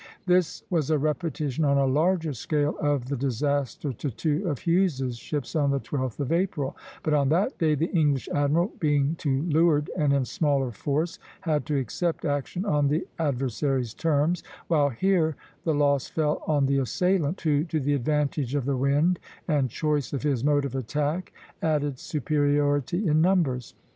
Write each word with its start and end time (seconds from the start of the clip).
This 0.25 0.63
was 0.71 0.89
a 0.89 0.97
repetition 0.97 1.63
on 1.63 1.77
a 1.77 1.85
larger 1.85 2.33
scale 2.33 2.75
of 2.79 3.07
the 3.07 3.15
disaster 3.15 3.93
to 3.93 4.09
two 4.09 4.49
of 4.49 4.57
Hughes's 4.57 5.15
ships 5.19 5.55
on 5.55 5.69
the 5.69 5.79
12th 5.79 6.19
of 6.19 6.31
April; 6.31 6.75
but 7.03 7.13
on 7.13 7.29
that 7.29 7.59
day 7.59 7.75
the 7.75 7.91
English 7.93 8.27
admiral, 8.33 8.71
being 8.79 9.13
to 9.19 9.43
leeward 9.43 9.91
and 9.95 10.11
in 10.11 10.25
smaller 10.25 10.71
force 10.71 11.19
had 11.41 11.67
to 11.67 11.77
accept 11.77 12.25
action 12.25 12.65
on 12.65 12.87
the 12.87 13.05
adversary's 13.19 13.93
terms, 13.93 14.41
while 14.67 14.89
here 14.89 15.35
the 15.65 15.75
loss 15.75 16.07
fell 16.07 16.41
on 16.47 16.65
the 16.65 16.79
assailant, 16.79 17.39
who, 17.41 17.63
to 17.65 17.79
the 17.79 17.93
advantage 17.93 18.55
of 18.55 18.65
the 18.65 18.75
wind 18.75 19.19
and 19.47 19.69
choice 19.69 20.13
of 20.13 20.23
his 20.23 20.43
mode 20.43 20.65
of 20.65 20.73
attack, 20.73 21.31
added 21.61 21.99
superiority 21.99 23.07
in 23.07 23.21
numbers. 23.21 23.75